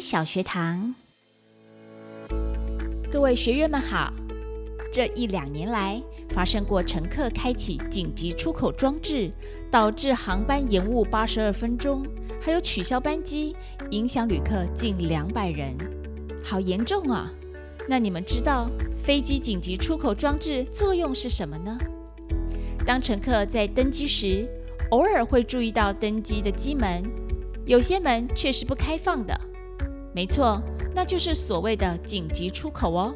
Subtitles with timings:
[0.00, 0.94] 小学堂，
[3.10, 4.12] 各位学员们好。
[4.92, 9.32] 这一两年来，发生过乘客开启紧急出口装置，
[9.68, 12.06] 导致航班延误八十二分钟，
[12.40, 13.56] 还有取消班机，
[13.90, 15.76] 影响旅客近两百人，
[16.44, 17.28] 好严重啊！
[17.88, 21.76] 那你们知道飞机紧急出口装置作用是什么呢？
[22.86, 24.48] 当乘客在登机时，
[24.90, 27.02] 偶尔会注意到登机的机门。
[27.66, 29.38] 有些门却是不开放的，
[30.14, 30.60] 没错，
[30.94, 33.14] 那就是所谓的紧急出口哦。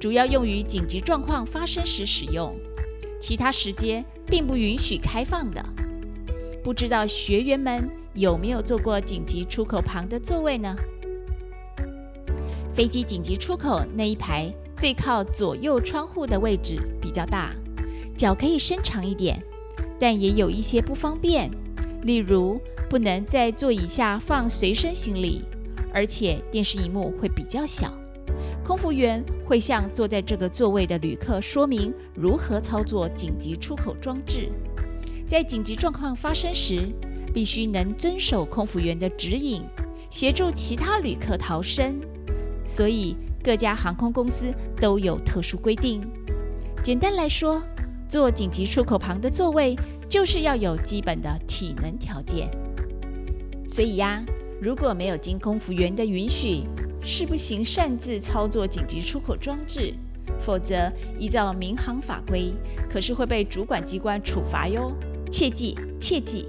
[0.00, 2.56] 主要用于紧急状况发生时使用，
[3.20, 5.64] 其他时间并不允许开放的。
[6.62, 10.76] 不知道学员们有没有坐过紧急出口旁的座位呢？
[12.72, 17.52] 飞机紧急出口那一排最靠左右窗户的位置比较大，
[18.16, 19.42] 脚可以伸长一点，
[19.98, 21.50] 但也有一些不方便，
[22.02, 22.60] 例如。
[22.88, 25.42] 不能在座椅下放随身行李，
[25.92, 27.92] 而且电视荧幕会比较小。
[28.64, 34.50] 空服员会向坐在这个座位的旅客说明如何操作紧急出口装置。
[35.26, 36.88] 在紧急状况发生时，
[37.34, 39.62] 必须能遵守空服员的指引，
[40.08, 42.00] 协助其他旅客逃生。
[42.64, 44.46] 所以各家航空公司
[44.80, 46.00] 都有特殊规定。
[46.82, 47.62] 简单来说，
[48.08, 49.76] 坐紧急出口旁的座位
[50.08, 52.50] 就是要有基本的体能条件。
[53.68, 54.24] 所以呀，
[54.60, 56.64] 如果没有经空服员的允许，
[57.02, 59.94] 是不行擅自操作紧急出口装置，
[60.40, 62.52] 否则依照民航法规，
[62.88, 64.92] 可是会被主管机关处罚哟。
[65.30, 66.48] 切记，切记。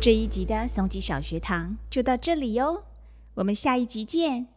[0.00, 2.84] 这一集的松吉小学堂就到这里哟，
[3.34, 4.48] 我们下一集见。